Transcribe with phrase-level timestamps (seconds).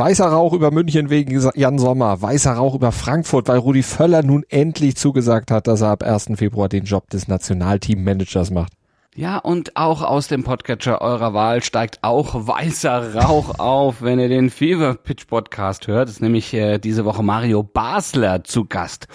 [0.00, 4.44] Weißer Rauch über München wegen Jan Sommer, weißer Rauch über Frankfurt, weil Rudi Völler nun
[4.48, 6.30] endlich zugesagt hat, dass er ab 1.
[6.36, 8.72] Februar den Job des Nationalteammanagers macht.
[9.14, 14.30] Ja, und auch aus dem Podcatcher eurer Wahl steigt auch weißer Rauch auf, wenn ihr
[14.30, 16.08] den Fever Pitch Podcast hört.
[16.08, 19.06] ist nämlich äh, diese Woche Mario Basler zu Gast.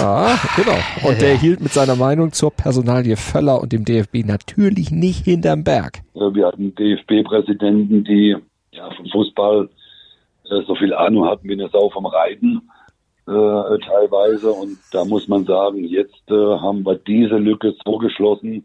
[0.00, 0.78] Ja, genau.
[1.10, 5.64] Und der hielt mit seiner Meinung zur Personalie Völler und dem DFB natürlich nicht hinterm
[5.64, 6.02] Berg.
[6.14, 8.36] Wir hatten DFB-Präsidenten, die
[8.70, 9.77] ja, vom Fußball äh,
[10.48, 12.68] so viel Ahnung hatten wie eine Sau vom Reiten
[13.26, 14.52] äh, teilweise.
[14.52, 18.64] Und da muss man sagen, jetzt äh, haben wir diese Lücke so geschlossen,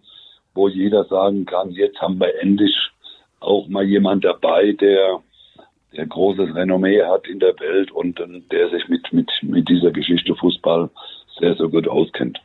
[0.53, 2.75] wo jeder sagen kann, jetzt haben wir endlich
[3.39, 5.19] auch mal jemand dabei, der,
[5.95, 8.21] der großes Renommee hat in der Welt und
[8.51, 10.89] der sich mit, mit, mit dieser Geschichte Fußball
[11.39, 12.39] sehr, sehr gut auskennt.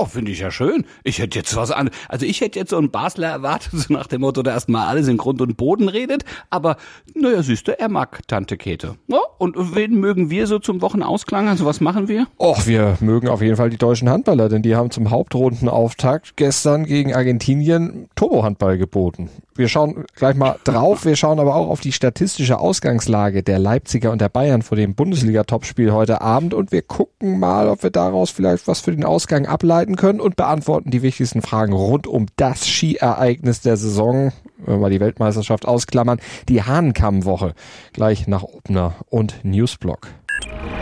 [0.00, 0.86] Oh, finde ich ja schön.
[1.02, 1.90] Ich hätte jetzt was an.
[2.08, 5.08] Also ich hätte jetzt so einen Basler erwartet, so nach dem Motto, der erstmal alles
[5.08, 6.24] in Grund und Boden redet.
[6.50, 6.76] Aber
[7.14, 8.96] naja, du, er mag Tante Käthe.
[9.08, 11.48] Ja, und wen mögen wir so zum Wochenausklang?
[11.48, 12.26] Also was machen wir?
[12.38, 16.84] Och, wir mögen auf jeden Fall die deutschen Handballer, denn die haben zum Hauptrundenauftakt gestern
[16.84, 19.30] gegen Argentinien Turbo-Handball geboten.
[19.54, 21.04] Wir schauen gleich mal drauf.
[21.04, 24.94] Wir schauen aber auch auf die statistische Ausgangslage der Leipziger und der Bayern vor dem
[24.94, 29.46] Bundesliga-Topspiel heute Abend und wir gucken mal, ob wir daraus vielleicht was für den Ausgang
[29.46, 34.90] ableiten können und beantworten die wichtigsten Fragen rund um das Skiereignis der Saison, wenn wir
[34.90, 37.54] die Weltmeisterschaft ausklammern, die Hahnkammwoche.
[37.92, 40.08] Gleich nach Obner und Newsblock.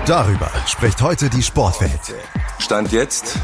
[0.06, 2.14] Darüber spricht heute die Sportwelt.
[2.58, 3.38] Stand jetzt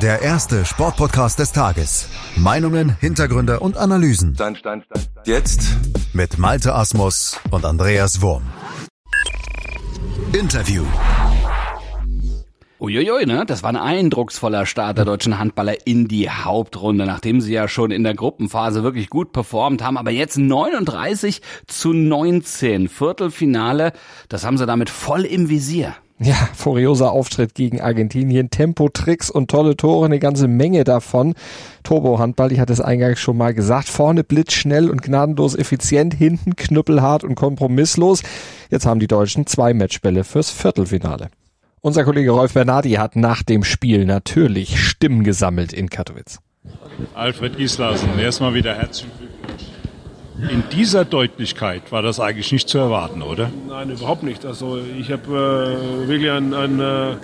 [0.00, 2.08] der erste Sportpodcast des Tages.
[2.36, 4.34] Meinungen, Hintergründe und Analysen.
[4.34, 5.26] Stand, stand, stand, stand.
[5.26, 5.76] Jetzt
[6.12, 8.42] mit Malte Asmus und Andreas Wurm.
[10.32, 10.84] Interview.
[12.78, 13.44] Uiuiui, ne?
[13.46, 17.90] Das war ein eindrucksvoller Start der deutschen Handballer in die Hauptrunde, nachdem sie ja schon
[17.90, 19.96] in der Gruppenphase wirklich gut performt haben.
[19.96, 23.92] Aber jetzt 39 zu 19 Viertelfinale,
[24.28, 25.94] das haben sie damit voll im Visier.
[26.18, 31.34] Ja, furioser Auftritt gegen Argentinien, Tempo, Tricks und tolle Tore, eine ganze Menge davon.
[31.82, 37.24] Turbo-Handball, ich hatte es eingangs schon mal gesagt, vorne blitzschnell und gnadenlos effizient, hinten knüppelhart
[37.24, 38.22] und kompromisslos.
[38.70, 41.30] Jetzt haben die Deutschen zwei Matchbälle fürs Viertelfinale.
[41.86, 46.40] Unser Kollege Rolf Bernardi hat nach dem Spiel natürlich Stimmen gesammelt in Katowice.
[47.14, 50.50] Alfred Gislasen, erstmal wieder herzlichen Glückwunsch.
[50.50, 53.52] In dieser Deutlichkeit war das eigentlich nicht zu erwarten, oder?
[53.68, 54.44] Nein, überhaupt nicht.
[54.44, 55.28] Also ich habe
[56.04, 57.14] äh, wirklich ein, ein äh,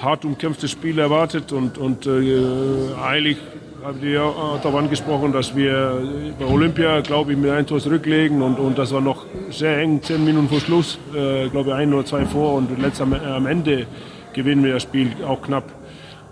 [0.00, 3.38] hart umkämpftes Spiel erwartet und, und äh, eigentlich
[3.86, 4.32] haben die ja
[4.62, 6.02] darauf angesprochen, dass wir
[6.40, 10.02] bei Olympia, glaube ich, mit ein Tor zurücklegen und, und das war noch sehr eng,
[10.02, 13.46] zehn Minuten vor Schluss, äh, glaube ich, ein oder zwei vor und letzt am, am
[13.46, 13.86] Ende
[14.32, 15.72] gewinnen wir das Spiel auch knapp.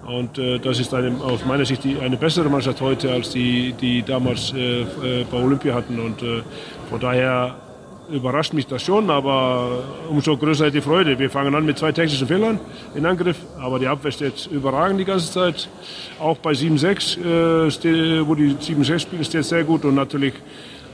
[0.04, 3.72] Und äh, das ist eine, aus meiner Sicht die, eine bessere Mannschaft heute, als die,
[3.80, 6.00] die damals äh, äh bei Olympia hatten.
[6.00, 6.42] Und äh,
[6.90, 7.54] von daher
[8.10, 11.18] überrascht mich das schon, aber umso größer die Freude.
[11.18, 12.60] Wir fangen an mit zwei technischen Fehlern
[12.94, 15.68] in Angriff, aber die Abwehr steht überragend die ganze Zeit.
[16.20, 20.34] Auch bei 7-6, äh, wo die 7-6 spielen, steht sehr gut und natürlich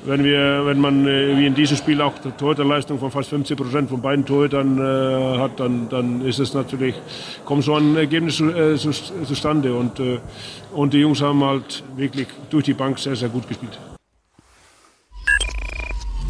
[0.05, 3.57] wenn wir, wenn man äh, wie in diesem Spiel auch eine Torhüterleistung von fast 50
[3.57, 6.95] Prozent von beiden Torhütern äh, hat, dann, dann ist es natürlich,
[7.45, 10.19] kommt so ein Ergebnis äh, zu, zustande und, äh,
[10.73, 13.79] und die Jungs haben halt wirklich durch die Bank sehr, sehr gut gespielt.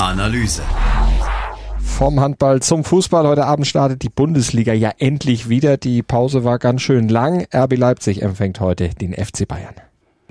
[0.01, 0.63] Analyse.
[1.79, 3.27] Vom Handball zum Fußball.
[3.27, 5.77] Heute Abend startet die Bundesliga ja endlich wieder.
[5.77, 7.47] Die Pause war ganz schön lang.
[7.55, 9.75] RB Leipzig empfängt heute den FC Bayern.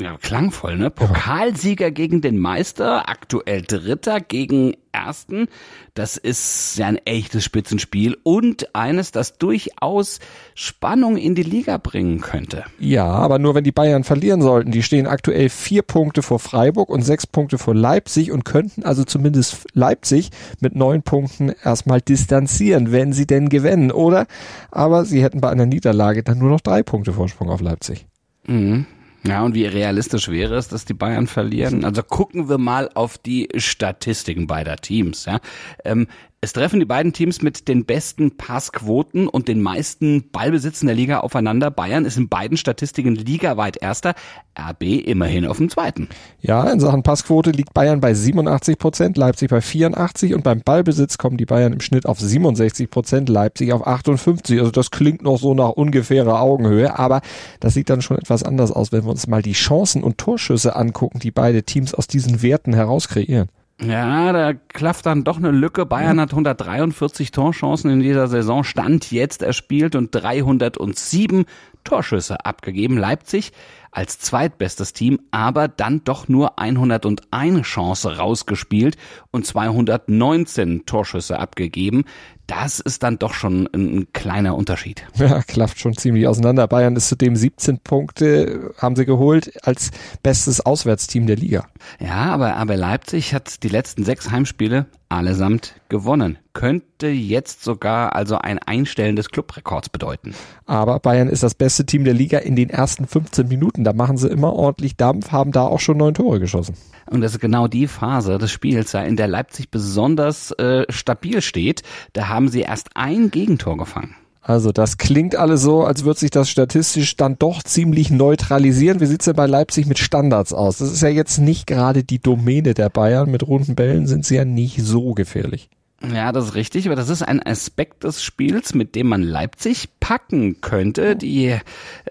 [0.01, 0.89] Ja, klangvoll, ne?
[0.89, 5.47] Pokalsieger gegen den Meister, aktuell Dritter gegen Ersten.
[5.93, 10.19] Das ist ja ein echtes Spitzenspiel und eines, das durchaus
[10.55, 12.63] Spannung in die Liga bringen könnte.
[12.79, 14.71] Ja, aber nur wenn die Bayern verlieren sollten.
[14.71, 19.03] Die stehen aktuell vier Punkte vor Freiburg und sechs Punkte vor Leipzig und könnten also
[19.03, 20.29] zumindest Leipzig
[20.61, 24.27] mit neun Punkten erstmal distanzieren, wenn sie denn gewinnen, oder?
[24.71, 28.07] Aber sie hätten bei einer Niederlage dann nur noch drei Punkte Vorsprung auf Leipzig.
[28.47, 28.85] Mhm.
[29.23, 31.83] Ja, und wie realistisch wäre es, dass die Bayern verlieren?
[31.83, 35.25] Also gucken wir mal auf die Statistiken beider Teams.
[35.25, 35.39] Ja.
[35.83, 36.07] Ähm,
[36.41, 41.19] es treffen die beiden Teams mit den besten Passquoten und den meisten Ballbesitzen der Liga
[41.19, 41.69] aufeinander.
[41.69, 44.13] Bayern ist in beiden Statistiken ligaweit erster,
[44.57, 46.07] RB immerhin auf dem zweiten.
[46.39, 51.17] Ja, in Sachen Passquote liegt Bayern bei 87 Prozent, Leipzig bei 84 und beim Ballbesitz
[51.17, 54.59] kommen die Bayern im Schnitt auf 67 Prozent, Leipzig auf 58.
[54.59, 57.19] Also das klingt noch so nach ungefährer Augenhöhe, aber
[57.59, 60.77] das sieht dann schon etwas anders aus, wenn wir uns mal die Chancen und Torschüsse
[60.77, 63.49] angucken, die beide Teams aus diesen Werten heraus kreieren.
[63.81, 65.85] Ja, da klafft dann doch eine Lücke.
[65.85, 66.21] Bayern mhm.
[66.21, 71.45] hat 143 Torchancen in dieser Saison, Stand jetzt erspielt und 307
[71.83, 72.97] Torschüsse abgegeben.
[72.97, 73.53] Leipzig
[73.91, 78.97] als zweitbestes Team, aber dann doch nur 101 Chance rausgespielt
[79.31, 82.05] und 219 Torschüsse abgegeben.
[82.47, 85.05] Das ist dann doch schon ein kleiner Unterschied.
[85.19, 86.67] Ja, klafft schon ziemlich auseinander.
[86.67, 89.91] Bayern ist zudem 17 Punkte, haben sie geholt, als
[90.23, 91.67] bestes Auswärtsteam der Liga.
[91.99, 96.37] Ja, aber, aber Leipzig hat die letzten sechs Heimspiele allesamt gewonnen.
[96.59, 100.35] Könnte jetzt sogar also ein Einstellen des Clubrekords bedeuten.
[100.65, 103.85] Aber Bayern ist das beste Team der Liga in den ersten 15 Minuten.
[103.85, 106.75] Da machen sie immer ordentlich Dampf, haben da auch schon neun Tore geschossen.
[107.09, 111.83] Und das ist genau die Phase des Spiels, in der Leipzig besonders äh, stabil steht.
[112.11, 114.17] Da haben sie erst ein Gegentor gefangen.
[114.41, 118.99] Also das klingt alles so, als würde sich das statistisch dann doch ziemlich neutralisieren.
[118.99, 120.79] Wie sieht's denn bei Leipzig mit Standards aus?
[120.79, 123.31] Das ist ja jetzt nicht gerade die Domäne der Bayern.
[123.31, 125.69] Mit runden Bällen sind sie ja nicht so gefährlich.
[126.01, 129.89] Ja, das ist richtig, aber das ist ein Aspekt des Spiels, mit dem man Leipzig
[129.99, 131.15] packen könnte.
[131.15, 131.59] Die äh,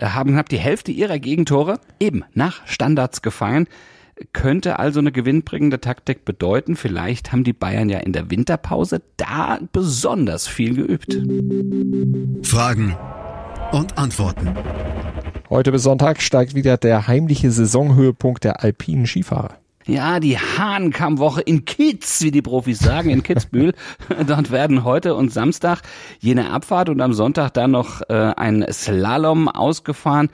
[0.00, 3.66] haben knapp die Hälfte ihrer Gegentore eben nach Standards gefangen
[4.32, 6.76] könnte also eine gewinnbringende Taktik bedeuten.
[6.76, 11.16] Vielleicht haben die Bayern ja in der Winterpause da besonders viel geübt.
[12.46, 12.96] Fragen
[13.72, 14.54] und Antworten.
[15.50, 19.58] Heute bis Sonntag steigt wieder der heimliche Saisonhöhepunkt der alpinen Skifahrer.
[19.88, 23.72] Ja, die Hahnkammwoche in Kitz, wie die Profis sagen, in Kitzbühel.
[24.26, 25.80] Dort werden heute und Samstag
[26.20, 30.28] jene Abfahrt und am Sonntag dann noch äh, ein Slalom ausgefahren.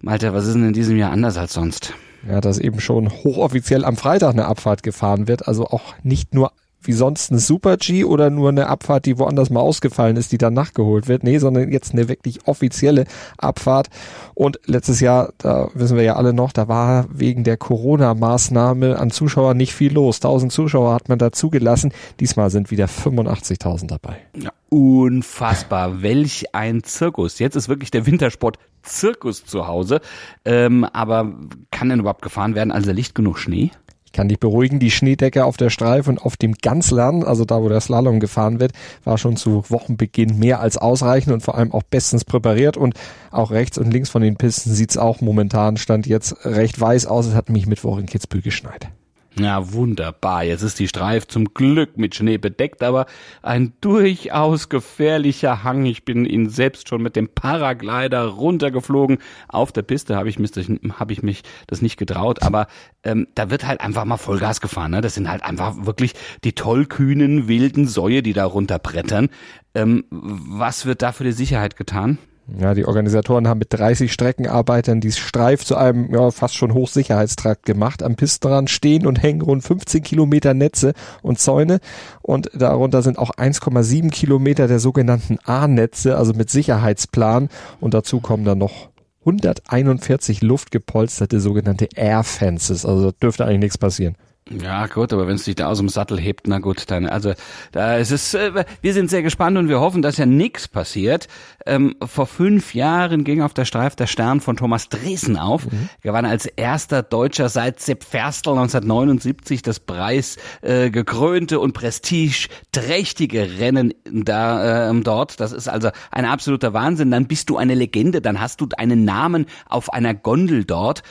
[0.00, 1.94] Malte, was ist denn in diesem Jahr anders als sonst?
[2.28, 6.50] Ja, dass eben schon hochoffiziell am Freitag eine Abfahrt gefahren wird, also auch nicht nur
[6.82, 10.38] wie sonst eine Super G oder nur eine Abfahrt, die woanders mal ausgefallen ist, die
[10.38, 11.24] dann nachgeholt wird.
[11.24, 13.04] Nee, sondern jetzt eine wirklich offizielle
[13.38, 13.88] Abfahrt.
[14.34, 19.10] Und letztes Jahr, da wissen wir ja alle noch, da war wegen der Corona-Maßnahme an
[19.10, 20.16] Zuschauern nicht viel los.
[20.16, 21.92] 1000 Zuschauer hat man da zugelassen.
[22.20, 24.16] Diesmal sind wieder 85.000 dabei.
[24.36, 26.02] Ja, unfassbar.
[26.02, 27.38] Welch ein Zirkus.
[27.38, 30.00] Jetzt ist wirklich der Wintersport Zirkus zu Hause.
[30.44, 31.32] Ähm, aber
[31.70, 32.72] kann denn überhaupt gefahren werden?
[32.72, 33.70] Also liegt genug Schnee?
[34.12, 37.62] Ich kann dich beruhigen, die Schneedecke auf der Streife und auf dem Ganzlern, also da,
[37.62, 38.72] wo der Slalom gefahren wird,
[39.04, 42.92] war schon zu Wochenbeginn mehr als ausreichend und vor allem auch bestens präpariert und
[43.30, 47.24] auch rechts und links von den Pisten sieht's auch momentan, stand jetzt recht weiß aus.
[47.24, 48.90] Es hat mich Mittwoch in Kitzbühel geschneit.
[49.38, 50.44] Ja, wunderbar.
[50.44, 53.06] Jetzt ist die Streif zum Glück mit Schnee bedeckt, aber
[53.40, 55.86] ein durchaus gefährlicher Hang.
[55.86, 59.18] Ich bin ihn selbst schon mit dem Paraglider runtergeflogen.
[59.48, 60.52] Auf der Piste habe ich, mich,
[60.98, 62.66] hab ich mich das nicht getraut, aber
[63.04, 64.90] ähm, da wird halt einfach mal Vollgas gefahren.
[64.90, 65.00] Ne?
[65.00, 66.12] Das sind halt einfach wirklich
[66.44, 69.30] die tollkühnen, wilden Säue, die da runterbrettern.
[69.74, 72.18] Ähm, was wird da für die Sicherheit getan?
[72.58, 77.64] Ja, die Organisatoren haben mit 30 Streckenarbeitern die Streif zu einem ja, fast schon Hochsicherheitstrakt
[77.64, 78.02] gemacht.
[78.02, 80.92] Am Pistenrand stehen und hängen rund 15 Kilometer Netze
[81.22, 81.78] und Zäune
[82.20, 87.48] und darunter sind auch 1,7 Kilometer der sogenannten A-Netze, also mit Sicherheitsplan
[87.80, 88.90] und dazu kommen dann noch
[89.20, 94.16] 141 luftgepolsterte sogenannte Air Fences, also dürfte eigentlich nichts passieren.
[94.50, 97.32] Ja, gut, aber wenn es dich da aus dem Sattel hebt, na gut, dann, also,
[97.70, 101.28] da ist es, äh, wir sind sehr gespannt und wir hoffen, dass ja nichts passiert.
[101.64, 105.66] Ähm, vor fünf Jahren ging auf der Streif der Stern von Thomas Dresen auf.
[105.66, 105.88] Mhm.
[106.02, 113.60] Er gewann als erster Deutscher seit Sepp Ferstl 1979 das Preis äh, gekrönte und prestigeträchtige
[113.60, 115.38] Rennen da äh, dort.
[115.38, 117.12] Das ist also ein absoluter Wahnsinn.
[117.12, 121.04] Dann bist du eine Legende, dann hast du einen Namen auf einer Gondel dort.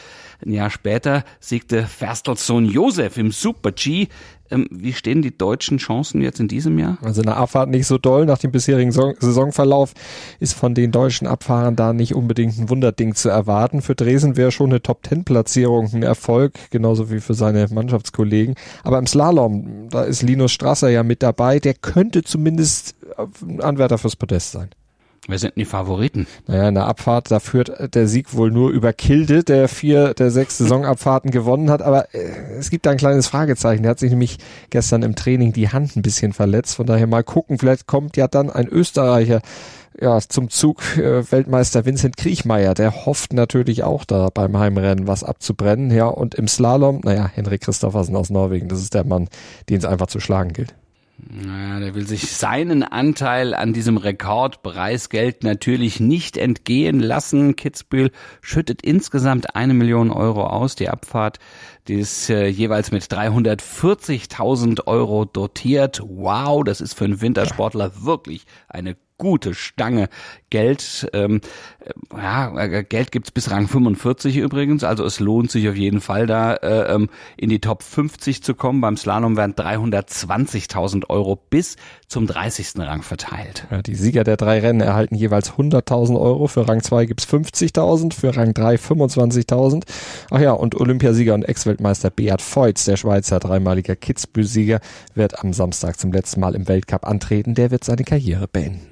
[0.44, 4.08] Ein Jahr später siegte Ferstels Sohn Josef im Super-G.
[4.50, 6.98] Ähm, wie stehen die deutschen Chancen jetzt in diesem Jahr?
[7.04, 8.26] Also eine Abfahrt nicht so doll.
[8.26, 9.94] Nach dem bisherigen Saisonverlauf
[10.40, 13.82] ist von den deutschen Abfahrern da nicht unbedingt ein Wunderding zu erwarten.
[13.82, 18.56] Für Dresden wäre schon eine Top-10-Platzierung ein Erfolg, genauso wie für seine Mannschaftskollegen.
[18.84, 21.60] Aber im Slalom, da ist Linus Strasser ja mit dabei.
[21.60, 22.96] Der könnte zumindest
[23.60, 24.70] Anwärter fürs Podest sein.
[25.28, 26.26] Wer sind die Favoriten?
[26.48, 30.32] Naja, in der Abfahrt, da führt der Sieg wohl nur über Kilde, der vier der
[30.32, 31.84] sechs Saisonabfahrten gewonnen hat.
[31.84, 33.84] Aber äh, es gibt da ein kleines Fragezeichen.
[33.84, 34.40] Der hat sich nämlich
[34.72, 36.76] gestern im Training die Hand ein bisschen verletzt.
[36.76, 37.60] Von daher mal gucken.
[37.60, 39.42] Vielleicht kommt ja dann ein Österreicher
[40.00, 45.24] ja, zum Zug äh, Weltmeister Vincent Kriechmeier, der hofft natürlich auch da beim Heimrennen was
[45.24, 45.92] abzubrennen.
[45.92, 49.28] Ja, und im Slalom, naja, Henrik Christoffersen aus Norwegen, das ist der Mann,
[49.70, 50.74] den es einfach zu schlagen gilt.
[51.30, 57.56] Naja, der will sich seinen Anteil an diesem Rekordpreisgeld natürlich nicht entgehen lassen.
[57.56, 58.12] Kitzbühel
[58.42, 60.76] schüttet insgesamt eine Million Euro aus.
[60.76, 61.38] Die Abfahrt,
[61.88, 66.02] die ist äh, jeweils mit 340.000 Euro dotiert.
[66.04, 70.10] Wow, das ist für einen Wintersportler wirklich eine gute Stange
[70.50, 71.08] Geld.
[71.14, 71.42] Ähm,
[72.12, 76.26] ja, äh, Geld gibt's bis Rang 45 übrigens, also es lohnt sich auf jeden Fall
[76.26, 78.82] da äh, ähm, in die Top 50 zu kommen.
[78.82, 81.76] Beim Slalom werden 320.000 Euro bis
[82.08, 82.80] zum 30.
[82.80, 83.68] Rang verteilt.
[83.70, 86.48] Ja, die Sieger der drei Rennen erhalten jeweils 100.000 Euro.
[86.48, 89.84] Für Rang 2 gibt's 50.000, für Rang 3 25.000.
[90.32, 94.80] Ach ja, und Olympiasieger und Ex-Weltmeister Beat Feutz, der Schweizer dreimaliger Kitzbühel-Sieger,
[95.14, 97.54] wird am Samstag zum letzten Mal im Weltcup antreten.
[97.54, 98.92] Der wird seine Karriere beenden.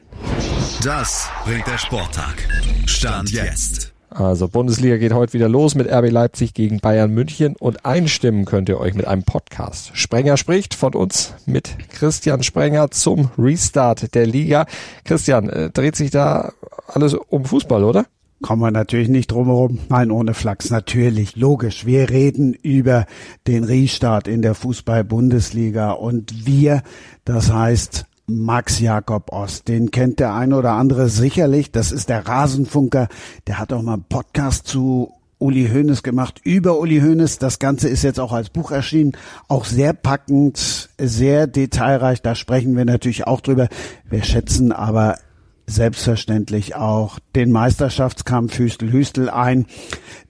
[0.83, 2.47] Das bringt der Sporttag.
[2.85, 3.93] Stand jetzt.
[4.09, 8.67] Also Bundesliga geht heute wieder los mit RB Leipzig gegen Bayern München und einstimmen könnt
[8.67, 9.91] ihr euch mit einem Podcast.
[9.93, 14.65] Sprenger spricht von uns mit Christian Sprenger zum Restart der Liga.
[15.03, 16.53] Christian, äh, dreht sich da
[16.87, 18.05] alles um Fußball, oder?
[18.41, 19.79] Kommen wir natürlich nicht drumherum.
[19.89, 21.85] Nein, ohne Flachs, natürlich, logisch.
[21.85, 23.05] Wir reden über
[23.47, 26.81] den Restart in der Fußball-Bundesliga und wir,
[27.25, 29.67] das heißt Max Jakob Ost.
[29.67, 31.71] Den kennt der eine oder andere sicherlich.
[31.71, 33.07] Das ist der Rasenfunker.
[33.47, 37.39] Der hat auch mal einen Podcast zu Uli Hoeneß gemacht über Uli Hoeneß.
[37.39, 39.13] Das Ganze ist jetzt auch als Buch erschienen.
[39.47, 42.21] Auch sehr packend, sehr detailreich.
[42.21, 43.67] Da sprechen wir natürlich auch drüber.
[44.09, 45.17] Wir schätzen aber
[45.65, 49.65] selbstverständlich auch den Meisterschaftskampf Hüstel-Hüstel ein.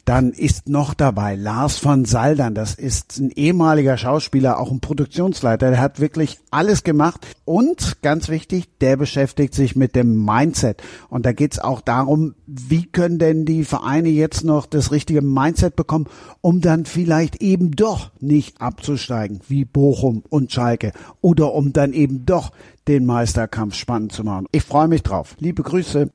[0.06, 2.56] Dann ist noch dabei Lars von Saldern.
[2.56, 5.70] Das ist ein ehemaliger Schauspieler, auch ein Produktionsleiter.
[5.70, 7.28] Der hat wirklich alles gemacht.
[7.46, 10.82] Und ganz wichtig, der beschäftigt sich mit dem Mindset.
[11.10, 15.76] Und da geht's auch darum, wie können denn die Vereine jetzt noch das richtige Mindset
[15.76, 16.08] bekommen,
[16.42, 20.92] um dann vielleicht eben doch nicht abzusteigen, wie Bochum und Schalke.
[21.22, 22.52] Oder um dann eben doch
[22.88, 24.48] den Meisterkampf spannend zu machen.
[24.52, 25.36] Ich freue mich drauf.
[25.40, 26.10] Liebe Grüße.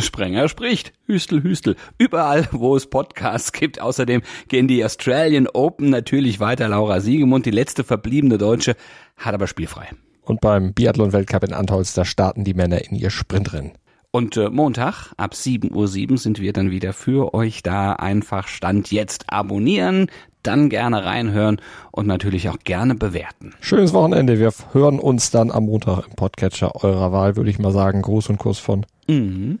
[0.00, 0.92] Sprenger spricht.
[1.06, 1.76] Hüstel, Hüstel.
[1.98, 3.80] Überall, wo es Podcasts gibt.
[3.80, 6.68] Außerdem gehen die Australian Open natürlich weiter.
[6.68, 8.76] Laura Siegemund, die letzte verbliebene Deutsche,
[9.16, 9.88] hat aber spielfrei.
[10.22, 13.72] Und beim Biathlon-Weltcup in Antholz, da starten die Männer in ihr Sprintrennen.
[14.10, 17.92] Und äh, Montag ab 7.07 Uhr sind wir dann wieder für euch da.
[17.92, 20.10] Einfach Stand jetzt abonnieren,
[20.42, 21.60] dann gerne reinhören
[21.92, 23.52] und natürlich auch gerne bewerten.
[23.60, 24.38] Schönes Wochenende.
[24.38, 28.02] Wir hören uns dann am Montag im Podcatcher eurer Wahl, würde ich mal sagen.
[28.02, 29.60] Gruß und Kuss von Mhm.